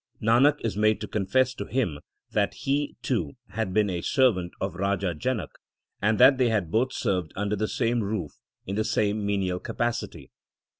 [0.19, 1.99] Nanak is made to confess to him
[2.31, 5.53] that he, too, had been a servant of Raja Janak,
[6.01, 8.31] and that they had both served under the same roof
[8.65, 10.31] in the same menial capacity.